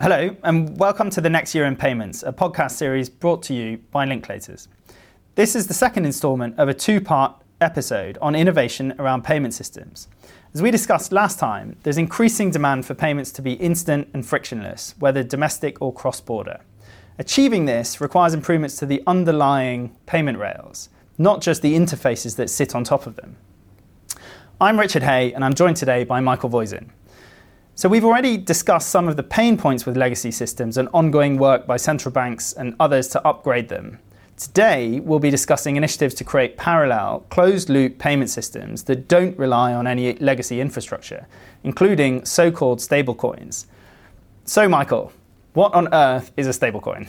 Hello, 0.00 0.36
and 0.44 0.78
welcome 0.78 1.10
to 1.10 1.20
the 1.20 1.28
Next 1.28 1.56
Year 1.56 1.64
in 1.64 1.74
Payments, 1.74 2.22
a 2.22 2.32
podcast 2.32 2.70
series 2.70 3.08
brought 3.10 3.42
to 3.42 3.52
you 3.52 3.78
by 3.90 4.06
Linklaters. 4.06 4.68
This 5.34 5.56
is 5.56 5.66
the 5.66 5.74
second 5.74 6.04
instalment 6.04 6.56
of 6.56 6.68
a 6.68 6.72
two 6.72 7.00
part 7.00 7.34
episode 7.60 8.16
on 8.22 8.36
innovation 8.36 8.94
around 9.00 9.24
payment 9.24 9.54
systems. 9.54 10.06
As 10.54 10.62
we 10.62 10.70
discussed 10.70 11.10
last 11.10 11.40
time, 11.40 11.76
there's 11.82 11.98
increasing 11.98 12.52
demand 12.52 12.86
for 12.86 12.94
payments 12.94 13.32
to 13.32 13.42
be 13.42 13.54
instant 13.54 14.08
and 14.14 14.24
frictionless, 14.24 14.94
whether 15.00 15.24
domestic 15.24 15.82
or 15.82 15.92
cross 15.92 16.20
border. 16.20 16.60
Achieving 17.18 17.64
this 17.64 18.00
requires 18.00 18.34
improvements 18.34 18.76
to 18.76 18.86
the 18.86 19.02
underlying 19.04 19.96
payment 20.06 20.38
rails, 20.38 20.90
not 21.18 21.42
just 21.42 21.60
the 21.60 21.74
interfaces 21.74 22.36
that 22.36 22.50
sit 22.50 22.72
on 22.72 22.84
top 22.84 23.08
of 23.08 23.16
them. 23.16 23.36
I'm 24.60 24.78
Richard 24.78 25.02
Hay, 25.02 25.32
and 25.32 25.44
I'm 25.44 25.54
joined 25.54 25.76
today 25.76 26.04
by 26.04 26.20
Michael 26.20 26.50
Voisin. 26.50 26.92
So, 27.78 27.88
we've 27.88 28.04
already 28.04 28.36
discussed 28.36 28.88
some 28.88 29.06
of 29.06 29.16
the 29.16 29.22
pain 29.22 29.56
points 29.56 29.86
with 29.86 29.96
legacy 29.96 30.32
systems 30.32 30.78
and 30.78 30.88
ongoing 30.92 31.38
work 31.38 31.64
by 31.64 31.76
central 31.76 32.10
banks 32.10 32.52
and 32.52 32.74
others 32.80 33.06
to 33.10 33.24
upgrade 33.24 33.68
them. 33.68 34.00
Today, 34.36 34.98
we'll 34.98 35.20
be 35.20 35.30
discussing 35.30 35.76
initiatives 35.76 36.12
to 36.16 36.24
create 36.24 36.56
parallel, 36.56 37.20
closed 37.30 37.68
loop 37.68 38.00
payment 38.00 38.30
systems 38.30 38.82
that 38.86 39.06
don't 39.06 39.38
rely 39.38 39.74
on 39.74 39.86
any 39.86 40.14
legacy 40.14 40.60
infrastructure, 40.60 41.28
including 41.62 42.24
so 42.24 42.50
called 42.50 42.80
stablecoins. 42.80 43.66
So, 44.44 44.68
Michael, 44.68 45.12
what 45.52 45.72
on 45.72 45.86
earth 45.94 46.32
is 46.36 46.48
a 46.48 46.50
stablecoin? 46.50 47.06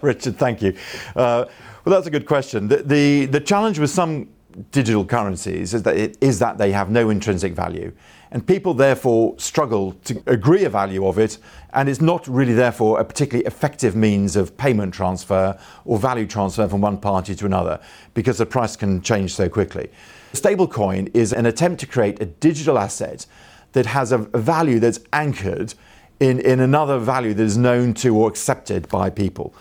Richard, 0.02 0.36
thank 0.36 0.60
you. 0.60 0.76
Uh, 1.16 1.46
well, 1.86 1.94
that's 1.94 2.06
a 2.06 2.10
good 2.10 2.26
question. 2.26 2.68
The, 2.68 2.82
the, 2.82 3.24
the 3.24 3.40
challenge 3.40 3.78
with 3.78 3.88
some 3.88 4.28
digital 4.70 5.04
currencies 5.04 5.74
is 5.74 5.82
that, 5.82 5.96
it, 5.96 6.18
is 6.20 6.38
that 6.38 6.58
they 6.58 6.72
have 6.72 6.90
no 6.90 7.10
intrinsic 7.10 7.52
value. 7.52 7.92
And 8.30 8.46
people 8.46 8.72
therefore 8.72 9.34
struggle 9.38 9.92
to 10.04 10.22
agree 10.26 10.64
a 10.64 10.70
value 10.70 11.06
of 11.06 11.18
it, 11.18 11.38
and 11.74 11.88
it's 11.88 12.00
not 12.00 12.26
really 12.26 12.54
therefore 12.54 12.98
a 12.98 13.04
particularly 13.04 13.46
effective 13.46 13.94
means 13.94 14.36
of 14.36 14.56
payment 14.56 14.94
transfer 14.94 15.58
or 15.84 15.98
value 15.98 16.26
transfer 16.26 16.66
from 16.66 16.80
one 16.80 16.98
party 16.98 17.34
to 17.34 17.46
another 17.46 17.78
because 18.14 18.38
the 18.38 18.46
price 18.46 18.74
can 18.74 19.02
change 19.02 19.34
so 19.34 19.48
quickly. 19.48 19.90
Stablecoin 20.32 21.10
is 21.14 21.34
an 21.34 21.44
attempt 21.44 21.80
to 21.80 21.86
create 21.86 22.22
a 22.22 22.26
digital 22.26 22.78
asset 22.78 23.26
that 23.72 23.86
has 23.86 24.12
a, 24.12 24.18
value 24.18 24.78
that's 24.78 25.00
anchored 25.12 25.74
in, 26.20 26.40
in 26.40 26.60
another 26.60 26.98
value 26.98 27.34
that 27.34 27.42
is 27.42 27.58
known 27.58 27.92
to 27.94 28.16
or 28.16 28.28
accepted 28.28 28.88
by 28.88 29.10
people. 29.10 29.54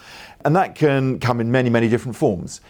And 0.45 0.55
that 0.55 0.75
can 0.75 1.19
come 1.19 1.41
in 1.41 1.51
many, 1.51 1.69
many 1.69 1.89
different 1.89 2.15
forms. 2.15 2.61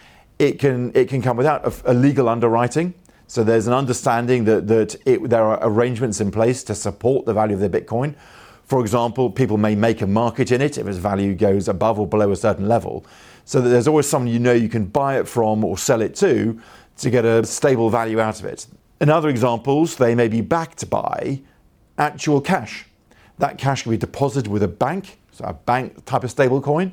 It 0.42 0.58
can, 0.58 0.90
it 0.96 1.08
can 1.08 1.22
come 1.22 1.36
without 1.36 1.64
a, 1.64 1.92
a 1.92 1.94
legal 1.94 2.28
underwriting. 2.28 2.94
So 3.28 3.44
there's 3.44 3.68
an 3.68 3.74
understanding 3.74 4.44
that, 4.46 4.66
that 4.66 4.96
it, 5.06 5.30
there 5.30 5.44
are 5.44 5.60
arrangements 5.62 6.20
in 6.20 6.32
place 6.32 6.64
to 6.64 6.74
support 6.74 7.26
the 7.26 7.32
value 7.32 7.54
of 7.54 7.60
the 7.60 7.70
Bitcoin. 7.70 8.16
For 8.64 8.80
example, 8.80 9.30
people 9.30 9.56
may 9.56 9.76
make 9.76 10.02
a 10.02 10.06
market 10.08 10.50
in 10.50 10.60
it 10.60 10.78
if 10.78 10.86
its 10.88 10.98
value 10.98 11.36
goes 11.36 11.68
above 11.68 12.00
or 12.00 12.08
below 12.08 12.32
a 12.32 12.36
certain 12.36 12.66
level. 12.66 13.06
So 13.44 13.60
that 13.60 13.68
there's 13.68 13.86
always 13.86 14.08
someone 14.08 14.32
you 14.32 14.40
know 14.40 14.52
you 14.52 14.68
can 14.68 14.86
buy 14.86 15.16
it 15.20 15.28
from 15.28 15.62
or 15.62 15.78
sell 15.78 16.02
it 16.02 16.16
to 16.16 16.60
to 16.96 17.10
get 17.10 17.24
a 17.24 17.46
stable 17.46 17.88
value 17.88 18.18
out 18.18 18.40
of 18.40 18.44
it. 18.46 18.66
In 19.00 19.10
other 19.10 19.28
examples, 19.28 19.94
they 19.94 20.16
may 20.16 20.26
be 20.26 20.40
backed 20.40 20.90
by 20.90 21.40
actual 21.98 22.40
cash. 22.40 22.86
That 23.38 23.58
cash 23.58 23.84
can 23.84 23.92
be 23.92 23.96
deposited 23.96 24.50
with 24.50 24.64
a 24.64 24.68
bank, 24.68 25.20
so 25.30 25.44
a 25.44 25.52
bank 25.52 26.04
type 26.04 26.24
of 26.24 26.32
stable 26.32 26.60
coin, 26.60 26.90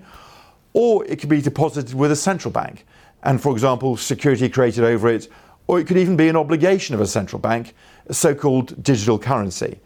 or 0.73 1.03
it 1.05 1.17
can 1.17 1.29
be 1.29 1.41
deposited 1.41 1.95
with 1.95 2.11
a 2.11 2.15
central 2.15 2.51
bank. 2.51 2.85
And 3.23 3.41
for 3.41 3.51
example, 3.51 3.97
security 3.97 4.49
created 4.49 4.83
over 4.83 5.09
it 5.09 5.27
or 5.69 5.79
it 5.79 5.85
could 5.85 5.97
even 5.97 6.17
be 6.17 6.27
an 6.27 6.35
obligation 6.35 6.95
of 6.95 7.01
a 7.01 7.05
central 7.05 7.39
bank, 7.39 7.75
a 8.07 8.13
so 8.13 8.33
called 8.33 8.81
digital 8.83 9.19
currency. 9.19 9.79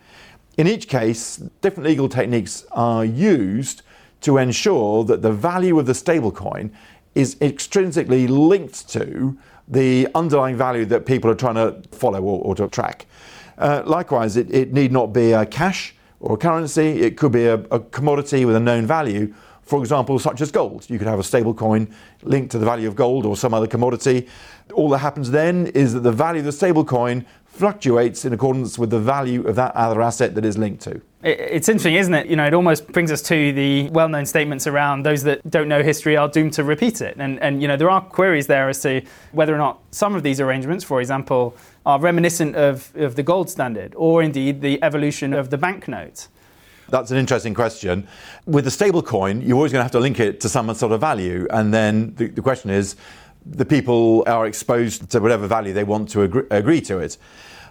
In 0.58 0.66
each 0.66 0.88
case, 0.88 1.36
different 1.60 1.90
legal 1.90 2.08
techniques 2.08 2.66
are 2.72 3.04
used 3.04 3.82
to 4.22 4.38
ensure 4.38 5.04
that 5.04 5.22
the 5.22 5.32
value 5.34 5.78
of 5.78 5.86
the 5.86 5.92
stablecoin 5.92 6.72
is 7.16 7.36
extrinsically 7.36 8.30
linked 8.30 8.88
to 8.92 9.38
the 9.68 10.08
underlying 10.16 10.56
value 10.56 10.86
that 10.86 11.06
people 11.06 11.30
are 11.30 11.36
trying 11.36 11.56
to 11.56 11.82
follow 11.92 12.22
or, 12.22 12.42
or 12.44 12.56
to 12.56 12.68
track. 12.70 13.06
Uh, 13.58 13.84
likewise, 13.86 14.38
it, 14.38 14.50
it, 14.54 14.72
need 14.72 14.94
not 14.94 15.12
be 15.12 15.34
a 15.34 15.46
cash 15.46 15.96
or 16.22 16.36
a 16.36 16.38
currency, 16.38 17.02
it 17.02 17.18
could 17.18 17.34
be 17.34 17.46
a, 17.46 17.56
a 17.56 17.80
commodity 17.80 18.46
with 18.46 18.56
a 18.56 18.60
known 18.60 18.86
value, 18.86 19.34
for 19.66 19.80
example, 19.80 20.20
such 20.20 20.42
as 20.42 20.52
gold. 20.52 20.90
You 20.90 20.98
could 20.98 21.08
have 21.08 21.20
a 21.20 21.24
stable 21.24 21.54
coin 21.54 21.94
linked 22.22 22.52
to 22.52 22.60
the 22.60 22.66
value 22.66 22.88
of 22.88 22.96
gold 22.96 23.26
or 23.26 23.38
some 23.38 23.54
other 23.54 23.68
commodity. 23.68 24.28
All 24.74 24.90
that 24.90 25.00
happens 25.00 25.32
then 25.32 25.68
is 25.68 25.94
that 25.94 26.02
the 26.02 26.12
value 26.12 26.40
of 26.40 26.46
the 26.46 26.52
stable 26.52 26.86
coin 26.86 27.26
fluctuates 27.46 28.26
in 28.26 28.34
accordance 28.34 28.80
with 28.80 28.90
the 28.90 29.00
value 29.00 29.48
of 29.48 29.56
that 29.56 29.76
other 29.76 30.02
asset 30.02 30.34
that 30.34 30.44
is 30.44 30.58
linked 30.58 30.82
to. 30.82 31.00
It's 31.22 31.70
interesting, 31.70 31.96
isn't 31.96 32.14
it? 32.14 32.26
You 32.26 32.36
know, 32.36 32.48
it 32.48 32.54
almost 32.54 32.88
brings 32.88 33.12
us 33.12 33.22
to 33.24 33.54
the 33.54 33.90
well-known 33.90 34.26
statements 34.26 34.66
around 34.66 35.04
those 35.04 35.22
that 35.24 35.48
don't 35.50 35.70
know 35.70 35.84
history 35.84 36.18
are 36.18 36.28
doomed 36.28 36.54
to 36.54 36.64
repeat 36.64 37.00
it. 37.00 37.16
And, 37.18 37.40
and 37.42 37.62
you 37.62 37.68
know, 37.68 37.78
there 37.78 37.92
are 37.92 38.02
queries 38.02 38.48
there 38.48 38.70
as 38.70 38.82
to 38.82 39.04
whether 39.32 39.54
or 39.54 39.60
not 39.60 39.80
some 39.92 40.16
of 40.16 40.24
these 40.24 40.42
arrangements, 40.42 40.84
for 40.84 41.00
example, 41.00 41.56
are 41.86 42.00
reminiscent 42.00 42.56
of, 42.56 42.92
of 42.96 43.16
the 43.16 43.24
gold 43.24 43.50
standard 43.50 43.94
or 43.96 44.24
indeed 44.24 44.62
the 44.62 44.84
evolution 44.84 45.34
of 45.34 45.52
the 45.52 45.58
banknote. 45.58 46.28
That's 46.90 47.12
an 47.12 47.18
interesting 47.18 47.54
question. 47.54 48.08
With 48.46 48.68
a 48.68 48.72
stable 48.72 49.02
coin, 49.02 49.42
you're 49.42 49.56
always 49.56 49.72
going 49.72 49.80
to 49.80 49.84
have 49.84 49.92
to 49.94 50.00
link 50.00 50.20
it 50.20 50.40
to 50.42 50.50
some 50.50 50.74
sort 50.74 50.92
of 50.92 51.02
value. 51.02 51.48
And 51.50 51.74
then 51.74 52.14
the, 52.16 52.28
the 52.28 52.42
question 52.42 52.70
is, 52.70 52.96
the 53.46 53.66
people 53.66 54.24
are 54.28 54.46
exposed 54.46 55.10
to 55.12 55.20
whatever 55.20 55.48
value 55.48 55.74
they 55.74 55.84
want 55.84 56.10
to 56.10 56.22
agree, 56.22 56.44
agree 56.50 56.82
to 56.82 57.00
it. 57.00 57.18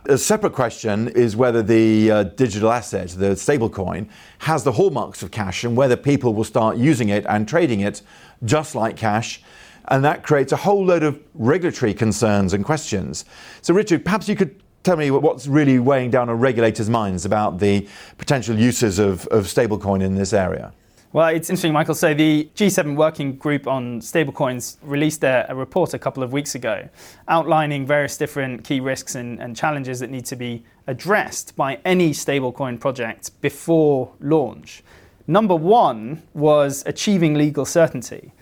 A 0.07 0.19
separate 0.19 0.53
question 0.53 1.09
is 1.09 1.37
whether 1.37 1.63
the 1.63 2.11
uh, 2.11 2.23
digital 2.25 2.73
asset, 2.73 3.11
the 3.11 3.37
stablecoin, 3.37 4.09
has 4.39 4.65
the 4.65 4.73
hallmarks 4.73 5.23
of 5.23 5.31
cash 5.31 5.63
and 5.63 5.77
whether 5.77 5.97
people 5.97 6.35
will 6.35 6.45
start 6.45 6.77
using 6.77 7.09
it 7.09 7.25
and 7.29 7.47
trading 7.47 7.81
it 7.81 8.03
just 8.45 8.75
like 8.75 8.97
cash. 8.97 9.43
And 9.89 10.05
that 10.05 10.23
creates 10.23 10.53
a 10.53 10.57
whole 10.57 10.85
load 10.85 11.03
of 11.03 11.21
regulatory 11.35 11.95
concerns 11.95 12.53
and 12.53 12.65
questions. 12.65 13.25
So, 13.63 13.75
Richard, 13.75 14.05
perhaps 14.05 14.29
you 14.29 14.37
could 14.37 14.62
tell 14.83 14.97
me 14.97 15.11
what's 15.11 15.47
really 15.47 15.79
weighing 15.79 16.11
down 16.11 16.29
on 16.29 16.39
regulators' 16.39 16.91
minds 16.91 17.25
about 17.25 17.59
the 17.59 17.87
potential 18.19 18.59
uses 18.59 18.99
of, 18.99 19.27
of 19.29 19.45
stablecoin 19.45 20.03
in 20.03 20.15
this 20.15 20.33
area. 20.33 20.73
Well, 21.13 21.29
it's 21.29 21.51
interesting, 21.51 21.75
Michael. 21.75 21.95
So, 21.95 22.15
the 22.15 22.49
G7 22.55 22.97
Working 22.97 23.37
Group 23.37 23.67
on 23.67 24.01
Stablecoins 24.01 24.79
released 24.83 25.23
a, 25.25 25.45
a, 25.51 25.55
report 25.55 25.93
a 25.93 25.99
couple 25.99 26.23
of 26.23 26.33
weeks 26.33 26.55
ago 26.55 26.89
outlining 27.29 27.87
various 27.87 28.17
different 28.17 28.65
key 28.65 28.81
risks 28.81 29.15
and, 29.15 29.39
and 29.39 29.55
challenges 29.55 30.01
that 30.01 30.09
need 30.09 30.25
to 30.25 30.37
be 30.37 30.65
addressed 30.87 31.55
by 31.55 31.79
any 31.85 32.13
stablecoin 32.13 32.81
project 32.81 33.39
before 33.43 34.11
launch. 34.21 34.83
Number 35.27 35.55
one 35.55 36.23
was 36.33 36.83
achieving 36.87 37.35
legal 37.35 37.67
certainty. 37.67 38.33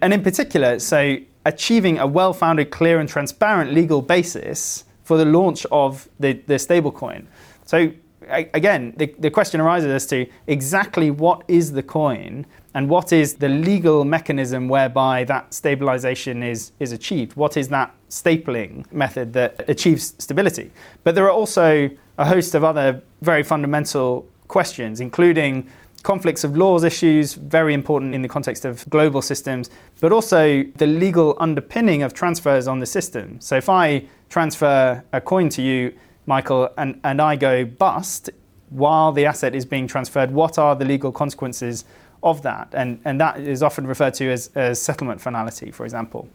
And 0.00 0.12
in 0.12 0.24
particular, 0.24 0.80
so 0.80 1.18
achieving 1.44 1.98
a 2.00 2.08
well 2.08 2.32
founded, 2.32 2.72
clear, 2.72 2.98
and 2.98 3.08
transparent 3.08 3.72
legal 3.72 4.02
basis 4.02 4.84
for 5.06 5.16
the 5.16 5.24
launch 5.24 5.64
of 5.70 6.08
the, 6.18 6.32
the 6.48 6.54
stablecoin. 6.54 7.26
So 7.64 7.92
again, 8.28 8.92
the, 8.96 9.14
the 9.20 9.30
question 9.30 9.60
arises 9.60 9.88
as 9.88 10.06
to 10.06 10.26
exactly 10.48 11.12
what 11.12 11.44
is 11.46 11.70
the 11.70 11.82
coin 11.82 12.44
and 12.74 12.88
what 12.88 13.12
is 13.12 13.34
the 13.34 13.48
legal 13.48 14.04
mechanism 14.04 14.68
whereby 14.68 15.22
that 15.24 15.54
stabilization 15.54 16.42
is, 16.42 16.72
is 16.80 16.90
achieved? 16.90 17.36
What 17.36 17.56
is 17.56 17.68
that 17.68 17.94
stapling 18.10 18.90
method 18.92 19.32
that 19.34 19.68
achieves 19.68 20.14
stability? 20.18 20.72
But 21.04 21.14
there 21.14 21.24
are 21.24 21.30
also 21.30 21.88
a 22.18 22.24
host 22.24 22.56
of 22.56 22.64
other 22.64 23.00
very 23.22 23.44
fundamental 23.44 24.26
questions, 24.48 25.00
including 25.00 25.70
conflicts 26.06 26.44
of 26.44 26.56
laws 26.56 26.84
issues, 26.84 27.34
very 27.34 27.74
important 27.74 28.14
in 28.14 28.22
the 28.22 28.28
context 28.28 28.64
of 28.64 28.88
global 28.88 29.20
systems, 29.20 29.70
but 30.00 30.12
also 30.12 30.62
the 30.76 30.86
legal 30.86 31.36
underpinning 31.40 32.04
of 32.04 32.14
transfers 32.14 32.68
on 32.68 32.78
the 32.78 32.86
system. 32.86 33.40
So 33.40 33.56
if 33.56 33.68
I 33.68 34.04
transfer 34.28 35.02
a 35.12 35.20
coin 35.20 35.48
to 35.48 35.62
you, 35.62 35.92
Michael, 36.26 36.68
and, 36.78 37.00
and 37.02 37.20
I 37.20 37.34
go 37.34 37.64
bust 37.64 38.30
while 38.70 39.10
the 39.10 39.26
asset 39.26 39.52
is 39.56 39.64
being 39.64 39.88
transferred, 39.88 40.30
what 40.30 40.58
are 40.58 40.76
the 40.76 40.84
legal 40.84 41.10
consequences 41.10 41.84
of 42.26 42.42
that? 42.42 42.68
And, 42.72 43.00
and 43.04 43.20
that 43.20 43.40
is 43.40 43.62
often 43.62 43.86
referred 43.86 44.14
to 44.14 44.30
as, 44.30 44.50
as 44.54 44.82
settlement 44.82 45.20
finality, 45.20 45.70
for 45.70 45.84
example. 45.84 46.28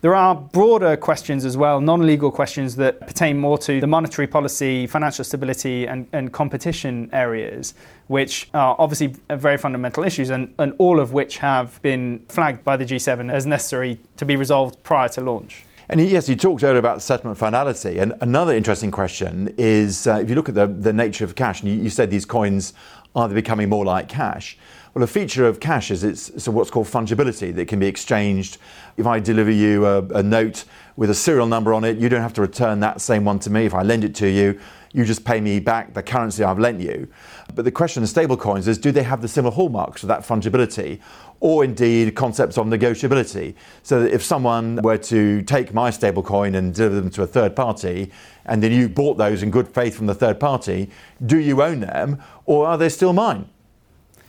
There 0.00 0.14
are 0.14 0.34
broader 0.34 0.96
questions 0.96 1.44
as 1.44 1.56
well, 1.56 1.80
non 1.80 2.06
legal 2.06 2.30
questions 2.30 2.76
that 2.76 3.00
pertain 3.00 3.38
more 3.38 3.58
to 3.58 3.80
the 3.80 3.86
monetary 3.86 4.26
policy, 4.26 4.86
financial 4.86 5.24
stability, 5.24 5.86
and, 5.86 6.06
and 6.12 6.32
competition 6.32 7.08
areas, 7.12 7.74
which 8.08 8.48
are 8.54 8.74
obviously 8.78 9.14
very 9.30 9.56
fundamental 9.56 10.04
issues, 10.04 10.30
and, 10.30 10.52
and 10.58 10.74
all 10.78 10.98
of 10.98 11.12
which 11.12 11.38
have 11.38 11.80
been 11.82 12.24
flagged 12.28 12.64
by 12.64 12.76
the 12.76 12.84
G7 12.84 13.32
as 13.32 13.46
necessary 13.46 14.00
to 14.16 14.24
be 14.24 14.36
resolved 14.36 14.82
prior 14.82 15.08
to 15.10 15.20
launch. 15.20 15.64
And 15.88 16.00
yes, 16.00 16.28
you 16.28 16.36
talked 16.36 16.64
earlier 16.64 16.78
about 16.78 17.02
settlement 17.02 17.38
finality. 17.38 17.98
And 17.98 18.14
another 18.22 18.54
interesting 18.54 18.90
question 18.90 19.54
is 19.58 20.06
uh, 20.06 20.18
if 20.22 20.30
you 20.30 20.34
look 20.34 20.48
at 20.48 20.54
the, 20.54 20.66
the 20.66 20.94
nature 20.94 21.24
of 21.24 21.34
cash, 21.34 21.60
and 21.60 21.70
you, 21.70 21.82
you 21.82 21.90
said 21.90 22.10
these 22.10 22.24
coins 22.24 22.72
are 23.14 23.28
they 23.28 23.34
becoming 23.34 23.68
more 23.68 23.84
like 23.84 24.08
cash? 24.08 24.58
Well, 24.94 25.02
a 25.02 25.08
feature 25.08 25.44
of 25.48 25.58
cash 25.58 25.90
is 25.90 26.04
it's, 26.04 26.46
what's 26.46 26.70
called 26.70 26.86
fungibility 26.86 27.52
that 27.56 27.66
can 27.66 27.80
be 27.80 27.86
exchanged. 27.88 28.58
If 28.96 29.08
I 29.08 29.18
deliver 29.18 29.50
you 29.50 29.84
a, 29.86 29.98
a, 30.10 30.22
note 30.22 30.66
with 30.94 31.10
a 31.10 31.14
serial 31.14 31.48
number 31.48 31.74
on 31.74 31.82
it, 31.82 31.98
you 31.98 32.08
don't 32.08 32.20
have 32.20 32.34
to 32.34 32.40
return 32.40 32.78
that 32.80 33.00
same 33.00 33.24
one 33.24 33.40
to 33.40 33.50
me. 33.50 33.66
If 33.66 33.74
I 33.74 33.82
lend 33.82 34.04
it 34.04 34.14
to 34.16 34.28
you, 34.28 34.60
you 34.92 35.04
just 35.04 35.24
pay 35.24 35.40
me 35.40 35.58
back 35.58 35.94
the 35.94 36.02
currency 36.04 36.44
I've 36.44 36.60
lent 36.60 36.80
you. 36.80 37.08
But 37.56 37.64
the 37.64 37.72
question 37.72 38.04
of 38.04 38.08
stablecoins 38.08 38.68
is 38.68 38.78
do 38.78 38.92
they 38.92 39.02
have 39.02 39.20
the 39.20 39.26
similar 39.26 39.52
hallmarks 39.52 40.04
of 40.04 40.08
that 40.10 40.20
fungibility 40.20 41.00
or 41.40 41.64
indeed 41.64 42.14
concepts 42.14 42.56
of 42.56 42.66
negotiability? 42.66 43.56
So 43.82 44.02
that 44.02 44.14
if 44.14 44.22
someone 44.22 44.76
were 44.76 44.98
to 44.98 45.42
take 45.42 45.74
my 45.74 45.90
stablecoin 45.90 46.54
and 46.54 46.72
deliver 46.72 46.94
them 46.94 47.10
to 47.10 47.24
a 47.24 47.26
third 47.26 47.56
party, 47.56 48.12
and 48.46 48.62
then 48.62 48.70
you 48.70 48.88
bought 48.88 49.18
those 49.18 49.42
in 49.42 49.50
good 49.50 49.66
faith 49.66 49.96
from 49.96 50.06
the 50.06 50.14
third 50.14 50.38
party, 50.38 50.88
do 51.26 51.36
you 51.36 51.62
own 51.62 51.80
them 51.80 52.22
or 52.46 52.68
are 52.68 52.78
they 52.78 52.88
still 52.88 53.12
mine? 53.12 53.48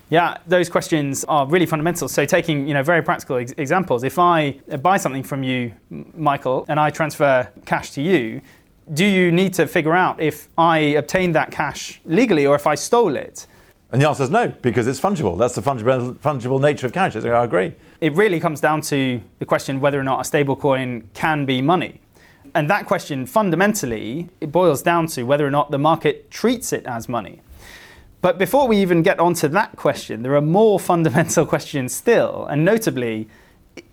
Yeah, 0.10 0.38
those 0.46 0.69
questions 0.69 1.24
are 1.25 1.48
really 1.48 1.66
fundamental. 1.66 2.07
So, 2.07 2.25
taking 2.25 2.68
you 2.68 2.74
know 2.74 2.84
very 2.84 3.02
practical 3.02 3.38
ex- 3.38 3.54
examples, 3.57 4.04
if 4.04 4.19
I 4.19 4.52
buy 4.81 4.98
something 4.98 5.24
from 5.24 5.42
you, 5.42 5.74
Michael, 5.90 6.66
and 6.68 6.80
I 6.80 6.92
transfer 6.92 7.50
cash 7.66 7.92
to 7.92 8.02
you, 8.02 8.42
do 8.94 9.04
you 9.04 9.31
need 9.31 9.54
to 9.56 9.66
figure 9.66 9.96
out 9.96 10.22
if 10.22 10.48
I 10.57 10.78
obtained 10.78 11.34
that 11.36 11.52
cash 11.52 12.02
legally 12.06 12.46
or 12.46 12.56
if 12.56 12.68
I 12.68 12.75
stole 12.75 13.16
it? 13.16 13.48
And 13.92 14.02
the 14.02 14.07
answer 14.07 14.24
is 14.24 14.30
no, 14.30 14.50
because 14.62 14.88
it's 14.88 15.00
fungible. 15.00 15.38
That's 15.38 15.56
the 15.56 15.62
fungible, 15.62 16.13
fungible 16.16 16.62
nature 16.62 16.86
of 16.86 16.94
cash. 16.94 17.16
I 17.16 17.44
agree. 17.44 17.74
It 18.01 18.13
really 18.13 18.40
comes 18.40 18.60
down 18.60 18.81
to 18.81 19.22
the 19.40 19.46
question 19.46 19.80
whether 19.80 20.00
or 20.00 20.04
not 20.04 20.19
a 20.19 20.30
stablecoin 20.30 21.06
can 21.13 21.46
be 21.46 21.62
money. 21.62 22.01
And 22.54 22.69
that 22.69 22.86
question 22.86 23.25
fundamentally 23.25 24.30
it 24.40 24.51
boils 24.51 24.81
down 24.81 25.08
to 25.08 25.24
whether 25.24 25.48
or 25.48 25.51
not 25.51 25.72
the 25.72 25.78
market 25.78 26.30
treats 26.30 26.74
it 26.74 26.86
as 26.86 27.10
money. 27.10 27.42
But 28.25 28.39
before 28.39 28.68
we 28.68 28.77
even 28.77 29.04
get 29.04 29.19
onto 29.19 29.48
that 29.50 29.75
question, 29.75 30.24
there 30.24 30.33
are 30.33 30.42
more 30.42 30.80
fundamental 30.92 31.45
questions 31.45 31.94
still. 31.94 32.48
And 32.48 32.66
notably, 32.66 33.27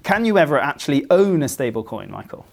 can 0.04 0.24
you 0.24 0.38
ever 0.38 0.58
actually 0.58 1.04
own 1.10 1.42
a 1.42 1.46
stablecoin, 1.46 2.08
Michael? 2.08 2.46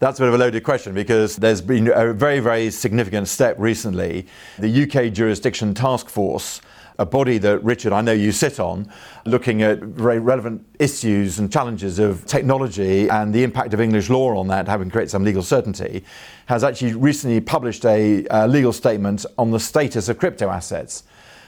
That's 0.00 0.18
a 0.18 0.22
bit 0.22 0.28
of 0.30 0.34
a 0.34 0.38
loaded 0.38 0.64
question 0.64 0.94
because 0.94 1.36
there's 1.36 1.60
been 1.60 1.92
a 1.94 2.12
very, 2.12 2.40
very 2.40 2.72
significant 2.72 3.28
step 3.28 3.54
recently. 3.56 4.26
The 4.58 4.82
UK 4.82 5.12
Jurisdiction 5.12 5.74
Task 5.74 6.08
Force, 6.08 6.60
a 6.98 7.06
body 7.06 7.38
that, 7.38 7.62
Richard, 7.62 7.92
I 7.92 8.00
know 8.00 8.12
you 8.12 8.32
sit 8.32 8.58
on, 8.58 8.90
looking 9.24 9.62
at 9.62 9.80
very 9.80 10.18
relevant 10.18 10.64
issues 10.78 11.38
and 11.38 11.52
challenges 11.52 11.98
of 11.98 12.24
technology 12.26 13.08
and 13.08 13.34
the 13.34 13.42
impact 13.42 13.74
of 13.74 13.80
English 13.80 14.08
law 14.08 14.36
on 14.36 14.48
that, 14.48 14.66
having 14.66 14.90
created 14.90 15.10
some 15.10 15.24
legal 15.24 15.42
certainty, 15.42 16.04
has 16.46 16.64
actually 16.64 16.94
recently 16.94 17.40
published 17.40 17.84
a 17.84 18.26
uh, 18.28 18.46
legal 18.46 18.72
statement 18.72 19.26
on 19.36 19.50
the 19.50 19.60
status 19.60 20.08
of 20.08 20.18
crypto 20.18 20.48
assets. 20.48 21.04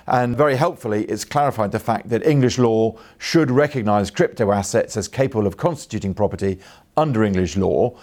And 0.06 0.36
very 0.36 0.56
helpfully, 0.56 1.04
it's 1.04 1.24
clarified 1.24 1.70
the 1.70 1.78
fact 1.78 2.08
that 2.08 2.26
English 2.26 2.58
law 2.58 2.98
should 3.18 3.50
recognise 3.50 4.10
crypto 4.10 4.52
assets 4.52 4.96
as 4.96 5.06
capable 5.06 5.46
of 5.46 5.58
constituting 5.58 6.14
property 6.14 6.60
under 6.96 7.24
English 7.24 7.56
law 7.58 7.98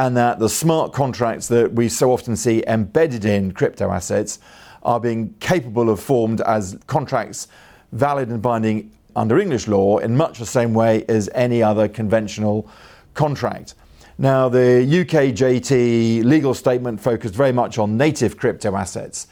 and 0.00 0.16
that 0.16 0.38
the 0.38 0.48
smart 0.48 0.94
contracts 0.94 1.48
that 1.48 1.74
we 1.74 1.86
so 1.86 2.10
often 2.10 2.34
see 2.34 2.64
embedded 2.66 3.26
in 3.26 3.52
crypto 3.52 3.90
assets 3.90 4.38
are 4.82 4.98
being 4.98 5.34
capable 5.40 5.90
of 5.90 6.00
formed 6.00 6.40
as 6.40 6.78
contracts 6.86 7.48
valid 7.92 8.30
and 8.30 8.40
binding 8.40 8.90
under 9.14 9.38
English 9.38 9.68
law 9.68 9.98
in 9.98 10.16
much 10.16 10.38
the 10.38 10.46
same 10.46 10.72
way 10.72 11.04
as 11.10 11.28
any 11.34 11.62
other 11.62 11.86
conventional 11.86 12.66
contract. 13.12 13.74
Now, 14.16 14.48
the 14.48 14.86
UKJT 14.88 16.24
legal 16.24 16.54
statement 16.54 16.98
focused 16.98 17.34
very 17.34 17.52
much 17.52 17.76
on 17.76 17.98
native 17.98 18.38
crypto 18.38 18.74
assets, 18.76 19.26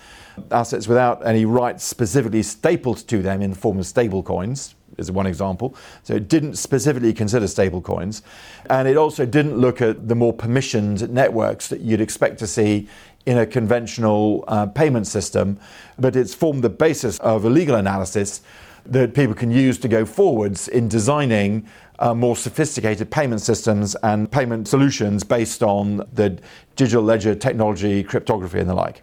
assets 0.51 0.87
without 0.87 1.27
any 1.27 1.47
rights 1.47 1.83
specifically 1.83 2.43
stapled 2.43 3.09
to 3.09 3.23
them 3.23 3.41
in 3.41 3.51
the 3.53 3.57
form 3.57 3.79
of 3.79 3.87
stable 3.87 4.23
coins, 4.23 4.75
is 4.97 5.11
one 5.11 5.27
example. 5.27 5.75
So 6.03 6.15
it 6.15 6.29
didn't 6.29 6.57
specifically 6.57 7.13
consider 7.13 7.47
stablecoins. 7.47 8.23
And 8.71 8.89
it 8.89 8.97
also 8.97 9.27
didn't 9.27 9.59
look 9.59 9.81
at 9.81 10.09
the 10.09 10.15
more 10.15 10.33
permissioned 10.33 11.09
networks 11.11 11.69
that 11.69 11.81
you'd 11.81 12.01
expect 12.01 12.39
to 12.41 12.47
see 12.47 12.89
in 13.27 13.39
a 13.39 13.47
conventional 13.47 14.45
uh, 14.49 14.67
payment 14.67 15.07
system, 15.07 15.59
but 15.99 16.17
it's 16.17 16.35
formed 16.35 16.65
the 16.65 16.71
basis 16.71 17.19
of 17.19 17.45
a 17.45 17.51
legal 17.51 17.77
analysis 17.77 18.41
that 18.87 19.13
people 19.13 19.35
can 19.35 19.51
use 19.51 19.79
to 19.79 19.89
go 19.89 20.05
forwards 20.07 20.67
in 20.69 20.89
designing 20.89 21.67
uh, 21.99 22.15
more 22.15 22.37
sophisticated 22.37 23.11
payment 23.11 23.41
systems 23.41 23.95
and 23.97 24.31
payment 24.31 24.67
solutions 24.67 25.25
based 25.25 25.63
on 25.63 25.99
the 26.15 26.39
digital 26.77 27.03
ledger 27.03 27.35
technology, 27.35 28.03
cryptography, 28.03 28.61
and 28.61 28.71
the 28.71 28.75
like 28.75 29.03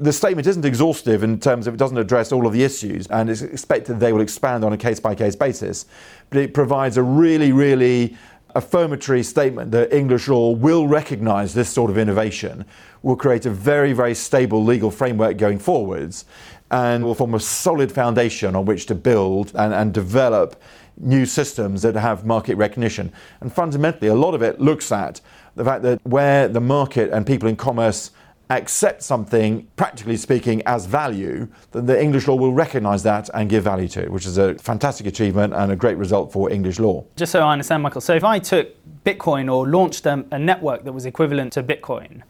the 0.00 0.12
statement 0.12 0.46
isn't 0.46 0.64
exhaustive 0.64 1.22
in 1.22 1.38
terms 1.38 1.66
of 1.66 1.74
it 1.74 1.76
doesn't 1.76 1.98
address 1.98 2.32
all 2.32 2.46
of 2.46 2.52
the 2.52 2.64
issues, 2.64 3.06
and 3.08 3.28
it's 3.28 3.42
expected 3.42 4.00
they 4.00 4.12
will 4.12 4.22
expand 4.22 4.64
on 4.64 4.72
a 4.72 4.76
case 4.76 4.98
by 4.98 5.14
case 5.14 5.36
basis. 5.36 5.84
But 6.30 6.38
it 6.40 6.54
provides 6.54 6.96
a 6.96 7.02
really, 7.02 7.52
really 7.52 8.16
affirmatory 8.54 9.22
statement 9.22 9.70
that 9.72 9.92
English 9.92 10.26
law 10.26 10.50
will 10.50 10.88
recognise 10.88 11.54
this 11.54 11.68
sort 11.68 11.90
of 11.90 11.98
innovation, 11.98 12.64
will 13.02 13.14
create 13.14 13.46
a 13.46 13.50
very, 13.50 13.92
very 13.92 14.14
stable 14.14 14.64
legal 14.64 14.90
framework 14.90 15.36
going 15.36 15.58
forwards, 15.58 16.24
and 16.70 17.04
will 17.04 17.14
form 17.14 17.34
a 17.34 17.40
solid 17.40 17.92
foundation 17.92 18.56
on 18.56 18.64
which 18.64 18.86
to 18.86 18.94
build 18.94 19.52
and, 19.54 19.74
and 19.74 19.92
develop 19.92 20.60
new 20.96 21.26
systems 21.26 21.82
that 21.82 21.94
have 21.94 22.24
market 22.24 22.56
recognition. 22.56 23.12
And 23.40 23.52
fundamentally, 23.52 24.08
a 24.08 24.14
lot 24.14 24.34
of 24.34 24.42
it 24.42 24.60
looks 24.60 24.90
at 24.92 25.20
the 25.56 25.64
fact 25.64 25.82
that 25.82 26.00
where 26.06 26.48
the 26.48 26.60
market 26.60 27.10
and 27.10 27.26
people 27.26 27.48
in 27.48 27.56
commerce 27.56 28.12
accept 28.50 29.02
something, 29.02 29.66
practically 29.76 30.16
speaking, 30.16 30.60
as 30.66 30.84
value, 30.84 31.48
then 31.70 31.86
the 31.86 32.00
English 32.00 32.26
law 32.26 32.34
will 32.34 32.52
recognise 32.52 33.02
that 33.04 33.30
and 33.32 33.48
give 33.48 33.64
value 33.64 33.88
to 33.88 34.02
it, 34.02 34.10
which 34.10 34.26
is 34.26 34.38
a 34.38 34.56
fantastic 34.56 35.06
achievement 35.06 35.54
and 35.54 35.70
a 35.70 35.76
great 35.76 35.96
result 35.96 36.32
for 36.32 36.50
English 36.50 36.78
law. 36.80 37.04
Just 37.16 37.32
so 37.32 37.40
I 37.40 37.52
understand, 37.52 37.82
Michael, 37.82 38.00
so 38.00 38.14
if 38.14 38.24
I 38.24 38.40
took 38.40 38.74
Bitcoin 39.04 39.52
or 39.52 39.68
launched 39.68 40.04
a, 40.06 40.24
a 40.32 40.38
network 40.38 40.84
that 40.84 40.92
was 40.92 41.06
equivalent 41.06 41.52
to 41.54 41.62
Bitcoin, 41.62 42.22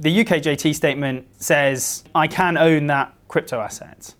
the 0.00 0.24
UKJT 0.24 0.74
statement 0.74 1.26
says 1.38 2.04
I 2.14 2.26
can 2.26 2.56
own 2.56 2.88
that 2.88 3.14
crypto 3.28 3.60
asset. 3.60 4.14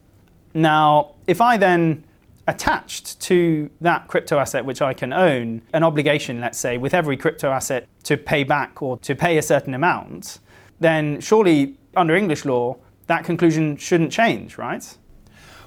Now, 0.55 1.15
if 1.27 1.41
I 1.41 1.57
then 1.57 2.05
attached 2.47 3.21
to 3.21 3.71
that 3.81 4.09
crypto 4.09 4.39
asset 4.39 4.65
which 4.65 4.83
I 4.83 4.93
can 4.93 5.13
own 5.13 5.63
an 5.73 5.83
obligation, 5.83 6.41
let's 6.41 6.59
say, 6.59 6.79
with 6.79 6.95
every 6.95 7.17
crypto 7.17 7.51
asset 7.51 7.87
to 8.05 8.17
pay 8.17 8.45
back 8.45 8.83
or 8.83 8.99
to 8.99 9.15
pay 9.15 9.39
a 9.39 9.43
certain 9.43 9.75
amount, 9.75 10.39
then 10.81 11.21
surely 11.21 11.77
under 11.97 12.17
English 12.17 12.45
law, 12.45 12.77
that 13.07 13.25
conclusion 13.25 13.77
shouldn't 13.77 14.13
change, 14.13 14.59
right? 14.59 14.97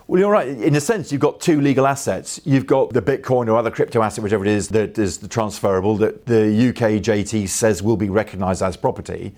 Well, 0.07 0.19
you're 0.19 0.31
right. 0.31 0.48
In 0.48 0.75
a 0.75 0.81
sense, 0.81 1.12
you've 1.12 1.21
got 1.21 1.39
two 1.39 1.62
legal 1.62 1.88
assets. 1.88 2.42
You've 2.44 2.68
got 2.68 2.92
the 2.92 3.01
Bitcoin 3.01 3.48
or 3.48 3.56
other 3.56 3.71
crypto 3.71 4.01
asset, 4.01 4.24
whichever 4.24 4.45
it 4.45 4.51
is 4.51 4.68
that 4.69 4.98
is 4.98 5.19
the 5.19 5.30
transferable, 5.30 5.95
that 5.98 6.25
the 6.25 6.69
UK 6.69 7.01
JT 7.01 7.48
says 7.48 7.81
will 7.81 7.95
be 7.95 8.10
recognised 8.10 8.62
as 8.62 8.75
property. 8.75 9.33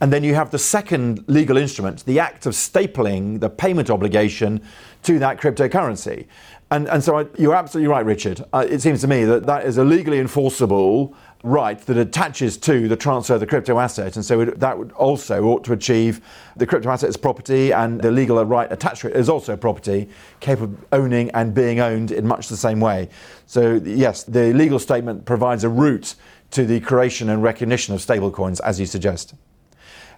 And 0.00 0.12
then 0.12 0.22
you 0.24 0.34
have 0.34 0.50
the 0.50 0.58
second 0.58 1.24
legal 1.26 1.56
instrument, 1.56 2.04
the 2.04 2.20
act 2.20 2.46
of 2.46 2.54
stapling 2.54 3.40
the 3.40 3.50
payment 3.50 3.90
obligation 3.90 4.62
to 5.02 5.18
that 5.18 5.40
cryptocurrency. 5.40 6.26
And, 6.70 6.88
and 6.88 7.02
so 7.02 7.18
I, 7.18 7.26
you're 7.36 7.54
absolutely 7.54 7.88
right, 7.88 8.04
Richard. 8.04 8.44
Uh, 8.52 8.66
it 8.68 8.80
seems 8.80 9.00
to 9.00 9.08
me 9.08 9.24
that 9.24 9.46
that 9.46 9.66
is 9.66 9.78
a 9.78 9.84
legally 9.84 10.20
enforceable 10.20 11.14
right 11.44 11.78
that 11.86 11.96
attaches 11.96 12.56
to 12.56 12.88
the 12.88 12.96
transfer 12.96 13.34
of 13.34 13.40
the 13.40 13.46
crypto 13.46 13.78
asset. 13.78 14.16
And 14.16 14.24
so 14.24 14.40
it, 14.40 14.58
that 14.58 14.76
would 14.76 14.92
also 14.92 15.44
ought 15.44 15.64
to 15.64 15.72
achieve 15.72 16.20
the 16.56 16.66
crypto 16.66 16.90
asset 16.90 17.08
as 17.08 17.16
property 17.16 17.72
and 17.72 18.00
the 18.00 18.10
legal 18.10 18.44
right 18.44 18.70
attached 18.72 19.02
to 19.02 19.08
it 19.08 19.16
is 19.16 19.28
also 19.28 19.56
property, 19.56 20.08
capable 20.40 20.74
of 20.74 20.86
owning 20.92 21.30
and 21.30 21.54
being 21.54 21.78
owned 21.78 22.10
in 22.10 22.26
much 22.26 22.48
the 22.48 22.56
same 22.56 22.80
way. 22.80 23.08
So, 23.46 23.80
yes, 23.84 24.24
the 24.24 24.52
legal 24.52 24.78
statement 24.78 25.24
provides 25.24 25.62
a 25.62 25.68
route 25.68 26.16
to 26.50 26.64
the 26.64 26.80
creation 26.80 27.28
and 27.28 27.42
recognition 27.42 27.94
of 27.94 28.00
stablecoins, 28.00 28.60
as 28.62 28.80
you 28.80 28.86
suggest. 28.86 29.34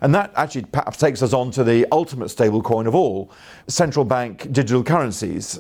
And 0.01 0.15
that 0.15 0.33
actually 0.35 0.65
perhaps 0.65 0.97
takes 0.97 1.23
us 1.23 1.35
on 1.35 1.51
to 1.53 1.65
the 1.65 1.87
ultimate 1.93 2.29
stablecoin 2.29 2.87
of 2.87 2.95
all 2.95 3.31
central 3.67 4.05
bank 4.05 4.51
digital 4.51 4.83
currencies. 4.83 5.59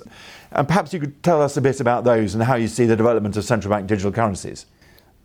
And 0.52 0.67
perhaps 0.67 0.95
you 0.95 1.00
could 1.00 1.23
tell 1.23 1.43
us 1.43 1.57
a 1.59 1.61
bit 1.61 1.81
about 1.81 2.05
those 2.05 2.35
and 2.35 2.43
how 2.43 2.55
you 2.55 2.67
see 2.67 2.87
the 2.87 2.97
development 2.97 3.37
of 3.37 3.45
central 3.45 3.71
bank 3.71 3.87
digital 3.87 4.11
currencies. 4.11 4.64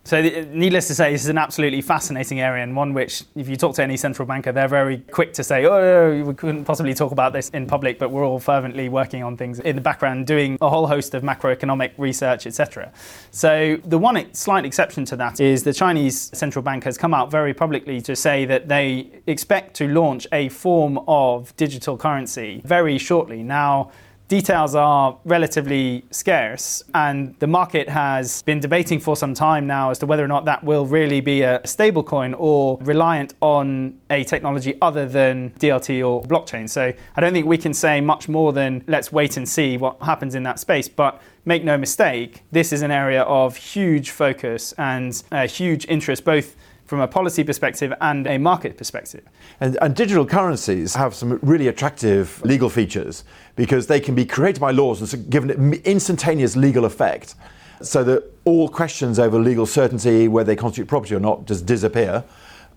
So, 0.06 0.22
needless 0.22 0.86
to 0.90 0.94
say, 0.94 1.12
this 1.12 1.24
is 1.24 1.30
an 1.30 1.40
absolutely 1.40 1.82
fascinating 1.82 2.40
area 2.40 2.62
and 2.62 2.76
one 2.76 2.94
which, 2.94 3.24
if 3.36 3.50
you 3.50 3.56
talk 3.56 3.74
to 3.78 3.84
any 3.84 3.98
central 3.98 4.28
banker, 4.28 4.52
they're 4.52 4.68
very 4.68 5.00
quick 5.00 5.34
to 5.34 5.44
say, 5.44 5.66
oh, 5.66 6.24
we 6.24 6.34
couldn't 6.36 6.64
possibly 6.64 6.94
talk 6.94 7.12
about 7.12 7.34
this 7.34 7.50
in 7.50 7.66
public, 7.66 7.98
but 7.98 8.12
we're 8.12 8.24
all 8.24 8.38
fervently 8.38 8.88
working 8.88 9.24
on 9.24 9.36
things 9.36 9.60
in 9.62 9.76
the 9.76 9.82
background, 9.82 10.28
doing 10.28 10.60
a 10.62 10.70
whole 10.70 10.86
host 10.86 11.16
of 11.16 11.24
macroeconomic 11.24 11.94
research, 11.98 12.46
etc. 12.46 12.94
So, 13.32 13.78
the 13.84 13.98
one 13.98 14.32
slight 14.36 14.64
exception 14.64 15.06
to 15.06 15.16
that 15.16 15.40
is 15.40 15.64
the 15.64 15.74
Chinese 15.74 16.30
central 16.38 16.62
bank 16.62 16.84
has 16.84 17.00
come 17.00 17.16
out 17.16 17.32
very 17.32 17.56
publicly 17.56 18.00
to 18.02 18.16
say 18.16 18.46
that 18.46 18.68
they 18.68 19.10
expect 19.26 19.76
to 19.78 19.88
launch 19.88 20.28
a 20.32 20.50
form 20.50 21.00
of 21.08 21.58
digital 21.58 21.98
currency 21.98 22.62
very 22.64 23.00
shortly. 23.00 23.42
Now, 23.42 23.90
Details 24.28 24.74
are 24.74 25.20
relatively 25.24 26.04
scarce, 26.10 26.84
and 26.96 27.36
the 27.38 27.46
market 27.46 27.88
has 27.88 28.42
been 28.42 28.60
debating 28.60 29.00
for 29.00 29.16
some 29.16 29.36
time 29.36 29.68
now 29.68 29.92
as 29.92 30.00
to 30.00 30.08
whether 30.08 30.24
or 30.24 30.28
not 30.28 30.46
that 30.46 30.64
will 30.64 30.88
really 30.88 31.22
be 31.22 31.44
a 31.44 31.60
stablecoin 31.60 32.34
or 32.40 32.80
reliant 32.82 33.36
on 33.42 34.00
a 34.10 34.24
technology 34.24 34.76
other 34.82 35.08
than 35.08 35.52
DLT 35.60 36.04
or 36.04 36.24
blockchain. 36.24 36.68
So 36.68 36.92
I 37.16 37.22
don't 37.22 37.34
think 37.34 37.46
we 37.46 37.60
can 37.60 37.74
say 37.74 38.02
much 38.02 38.28
more 38.28 38.52
than 38.52 38.84
let's 38.88 39.12
wait 39.12 39.38
and 39.38 39.48
see 39.48 39.78
what 39.78 40.02
happens 40.02 40.34
in 40.34 40.42
that 40.42 40.58
space. 40.58 40.90
But 40.90 41.22
make 41.46 41.64
no 41.64 41.78
mistake, 41.78 42.42
this 42.52 42.74
is 42.74 42.82
an 42.82 42.90
area 42.90 43.22
of 43.22 43.56
huge 43.56 44.10
focus 44.10 44.74
and 44.80 45.22
huge 45.48 45.86
interest, 45.86 46.26
both 46.26 46.56
from 46.86 47.00
a 47.00 47.08
policy 47.08 47.44
perspective 47.44 47.94
and 48.02 48.28
a 48.28 48.38
market 48.38 48.78
perspective. 48.78 49.24
And, 49.60 49.78
and, 49.82 49.96
digital 49.96 50.26
currencies 50.26 50.94
have 50.96 51.16
some 51.16 51.40
really 51.42 51.68
attractive 51.68 52.42
legal 52.44 52.70
features 52.70 53.24
because 53.56 53.88
they 53.88 54.00
can 54.00 54.14
be 54.14 54.26
created 54.26 54.60
by 54.60 54.72
laws 54.72 55.14
and 55.14 55.30
given 55.30 55.74
instantaneous 55.84 56.56
legal 56.56 56.86
effect 56.86 57.36
so 57.82 58.04
that 58.04 58.24
all 58.46 58.70
questions 58.70 59.20
over 59.20 59.40
legal 59.40 59.66
certainty, 59.66 60.28
whether 60.28 60.48
they 60.48 60.56
constitute 60.56 60.88
property 60.88 61.16
or 61.16 61.20
not, 61.20 61.46
just 61.46 61.66
disappear. 61.66 62.24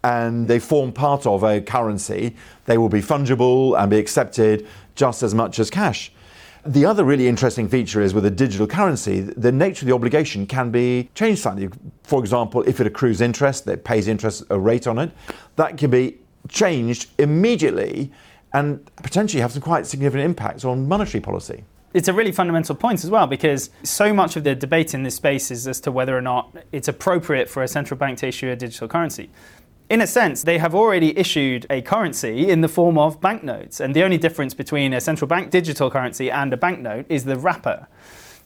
And 0.04 0.48
they 0.48 0.58
form 0.58 0.92
part 0.92 1.26
of 1.26 1.42
a 1.42 1.60
currency. 1.60 2.36
They 2.66 2.78
will 2.78 2.88
be 2.88 3.02
fungible 3.02 3.78
and 3.78 3.90
be 3.90 3.98
accepted 3.98 4.66
just 4.94 5.22
as 5.22 5.34
much 5.34 5.58
as 5.58 5.70
cash. 5.70 6.12
The 6.64 6.84
other 6.84 7.04
really 7.04 7.28
interesting 7.28 7.68
feature 7.68 8.00
is 8.00 8.14
with 8.14 8.26
a 8.26 8.30
digital 8.30 8.66
currency, 8.66 9.20
the 9.20 9.52
nature 9.52 9.84
of 9.84 9.88
the 9.88 9.94
obligation 9.94 10.46
can 10.46 10.70
be 10.70 11.08
changed 11.14 11.42
slightly. 11.42 11.68
For 12.08 12.20
example, 12.20 12.62
if 12.62 12.80
it 12.80 12.86
accrues 12.86 13.20
interest, 13.20 13.66
that 13.66 13.84
pays 13.84 14.08
interest 14.08 14.42
a 14.48 14.58
rate 14.58 14.86
on 14.86 14.98
it, 14.98 15.10
that 15.56 15.76
can 15.76 15.90
be 15.90 16.16
changed 16.48 17.10
immediately 17.18 18.10
and 18.54 18.82
potentially 18.96 19.42
have 19.42 19.52
some 19.52 19.60
quite 19.60 19.86
significant 19.86 20.24
impacts 20.24 20.64
on 20.64 20.88
monetary 20.88 21.20
policy 21.20 21.64
it's 21.94 22.08
a 22.08 22.12
really 22.12 22.32
fundamental 22.32 22.74
point 22.74 23.02
as 23.02 23.10
well 23.10 23.26
because 23.26 23.70
so 23.82 24.12
much 24.12 24.36
of 24.36 24.44
the 24.44 24.54
debate 24.54 24.92
in 24.92 25.02
this 25.02 25.14
space 25.14 25.50
is 25.50 25.66
as 25.66 25.80
to 25.80 25.90
whether 25.90 26.16
or 26.16 26.20
not 26.20 26.54
it's 26.70 26.86
appropriate 26.86 27.48
for 27.48 27.62
a 27.62 27.68
central 27.68 27.98
bank 27.98 28.18
to 28.18 28.26
issue 28.26 28.50
a 28.50 28.56
digital 28.56 28.86
currency 28.86 29.30
in 29.90 30.02
a 30.02 30.06
sense, 30.06 30.42
they 30.42 30.58
have 30.58 30.74
already 30.74 31.18
issued 31.18 31.66
a 31.70 31.80
currency 31.80 32.50
in 32.50 32.60
the 32.60 32.68
form 32.68 32.98
of 32.98 33.22
banknotes. 33.22 33.80
And 33.80 33.96
the 33.96 34.02
only 34.02 34.18
difference 34.18 34.52
between 34.52 34.92
a 34.92 35.00
central 35.00 35.26
bank 35.26 35.50
digital 35.50 35.90
currency 35.90 36.30
and 36.30 36.52
a 36.52 36.58
banknote 36.58 37.06
is 37.08 37.24
the 37.24 37.38
wrapper. 37.38 37.88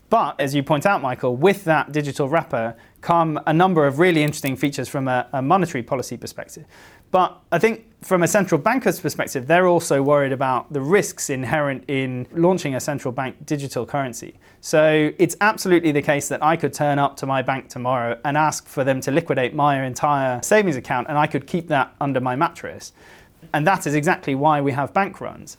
But 0.09 0.39
as 0.39 0.55
you 0.55 0.63
point 0.63 0.85
out, 0.85 1.01
Michael, 1.01 1.35
with 1.35 1.65
that 1.65 1.91
digital 1.91 2.29
wrapper 2.29 2.75
come 3.03 3.39
a 3.45 3.53
number 3.53 3.85
of 3.85 3.99
really 3.99 4.23
interesting 4.23 4.55
features 4.55 4.87
from 4.87 5.07
a, 5.07 5.27
a 5.33 5.41
monetary 5.41 5.83
policy 5.83 6.17
perspective. 6.17 6.65
But 7.11 7.37
I 7.51 7.59
think 7.59 7.85
from 8.01 8.23
a 8.23 8.27
central 8.27 8.59
banker's 8.59 8.99
perspective, 8.99 9.45
they're 9.45 9.67
also 9.67 10.01
worried 10.01 10.31
about 10.31 10.73
the 10.73 10.81
risks 10.81 11.29
inherent 11.29 11.83
in 11.87 12.25
launching 12.31 12.73
a 12.73 12.79
central 12.79 13.11
bank 13.11 13.45
digital 13.45 13.85
currency. 13.85 14.39
So 14.61 15.11
it's 15.19 15.35
absolutely 15.41 15.91
the 15.91 16.01
case 16.01 16.27
that 16.29 16.41
I 16.41 16.55
could 16.55 16.73
turn 16.73 16.97
up 16.97 17.15
to 17.17 17.25
my 17.27 17.41
bank 17.43 17.69
tomorrow 17.69 18.19
and 18.23 18.35
ask 18.35 18.67
for 18.67 18.83
them 18.83 18.99
to 19.01 19.11
liquidate 19.11 19.53
my 19.53 19.85
entire 19.85 20.41
savings 20.41 20.77
account, 20.77 21.07
and 21.07 21.17
I 21.17 21.27
could 21.27 21.45
keep 21.45 21.67
that 21.67 21.93
under 22.01 22.19
my 22.19 22.35
mattress. 22.35 22.93
And 23.53 23.67
that 23.67 23.85
is 23.85 23.93
exactly 23.93 24.33
why 24.33 24.61
we 24.61 24.71
have 24.71 24.93
bank 24.93 25.21
runs. 25.21 25.57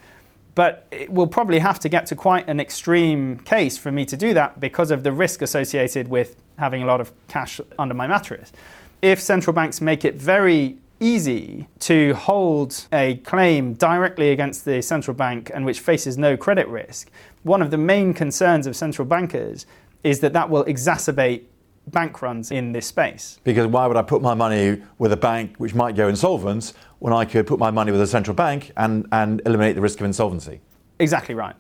But 0.55 0.87
it 0.91 1.11
will 1.11 1.27
probably 1.27 1.59
have 1.59 1.79
to 1.81 1.89
get 1.89 2.07
to 2.07 2.17
quite 2.17 2.49
an 2.49 2.59
extreme 2.59 3.39
case 3.41 3.77
for 3.77 3.93
me 3.93 4.07
to 4.07 4.17
do 4.17 4.35
that 4.35 4.61
because 4.61 4.91
of 4.91 5.03
the 5.03 5.13
risk 5.13 5.43
associated 5.43 6.09
with 6.09 6.37
having 6.59 6.83
a 6.83 6.87
lot 6.87 7.01
of 7.01 7.13
cash 7.29 7.61
under 7.79 7.95
my 7.95 8.07
mattress. 8.07 8.53
If 9.03 9.21
central 9.21 9.53
banks 9.53 9.81
make 9.81 10.05
it 10.05 10.15
very 10.15 10.79
easy 11.01 11.67
to 11.81 12.15
hold 12.15 12.87
a 12.93 13.17
claim 13.19 13.75
directly 13.75 14.31
against 14.31 14.65
the 14.65 14.81
central 14.81 15.15
bank 15.15 15.51
and 15.53 15.67
which 15.67 15.81
faces 15.81 16.17
no 16.17 16.37
credit 16.37 16.67
risk, 16.69 17.11
one 17.43 17.61
of 17.61 17.71
the 17.71 17.77
main 17.77 18.15
concerns 18.15 18.67
of 18.67 18.77
central 18.77 19.07
bankers 19.07 19.67
is 20.03 20.21
that 20.21 20.33
that 20.33 20.49
will 20.49 20.65
exacerbate 20.65 21.43
bank 21.89 22.23
runs 22.23 22.51
in 22.51 22.73
this 22.73 22.87
space. 22.87 23.39
Because 23.45 23.67
why 23.67 23.87
would 23.87 23.97
I 23.97 24.03
put 24.03 24.23
my 24.23 24.33
money 24.33 24.81
with 24.99 25.13
a 25.13 25.17
bank 25.17 25.57
which 25.59 25.75
might 25.75 25.97
go 25.97 26.09
insolvent 26.09 26.73
when 27.01 27.13
I 27.13 27.27
could 27.27 27.47
put 27.47 27.59
my 27.59 27.71
money 27.71 27.93
with 27.93 28.01
a 28.01 28.07
central 28.07 28.35
bank 28.35 28.73
and, 28.77 29.07
and 29.13 29.43
eliminate 29.45 29.75
the 29.75 29.83
risk 29.83 30.01
of 30.01 30.07
insolvency? 30.07 30.61
Exactly 30.99 31.35
right 31.35 31.57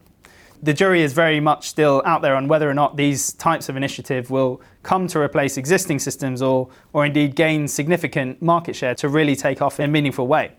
the 0.64 0.72
jury 0.72 1.02
is 1.02 1.12
very 1.12 1.40
much 1.40 1.68
still 1.68 2.02
out 2.06 2.22
there 2.22 2.34
on 2.34 2.48
whether 2.48 2.68
or 2.68 2.74
not 2.74 2.96
these 2.96 3.34
types 3.34 3.68
of 3.68 3.76
initiative 3.76 4.30
will 4.30 4.62
come 4.82 5.06
to 5.08 5.20
replace 5.20 5.58
existing 5.58 5.98
systems 5.98 6.40
or, 6.40 6.68
or 6.94 7.04
indeed 7.04 7.36
gain 7.36 7.68
significant 7.68 8.40
market 8.40 8.74
share 8.74 8.94
to 8.94 9.08
really 9.08 9.36
take 9.36 9.60
off 9.60 9.78
in 9.78 9.84
a 9.84 9.92
meaningful 9.92 10.26
way. 10.26 10.52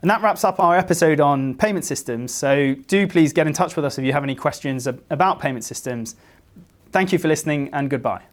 And 0.00 0.10
that 0.10 0.22
wraps 0.22 0.44
up 0.44 0.60
our 0.60 0.76
episode 0.76 1.20
on 1.20 1.54
payment 1.54 1.84
systems. 1.84 2.32
So 2.32 2.74
do 2.86 3.06
please 3.06 3.32
get 3.32 3.46
in 3.46 3.52
touch 3.52 3.74
with 3.74 3.84
us 3.84 3.98
if 3.98 4.04
you 4.04 4.12
have 4.12 4.24
any 4.24 4.34
questions 4.34 4.86
about 4.86 5.40
payment 5.40 5.64
systems. 5.64 6.16
Thank 6.90 7.12
you 7.12 7.18
for 7.18 7.28
listening 7.28 7.70
and 7.72 7.90
goodbye. 7.90 8.31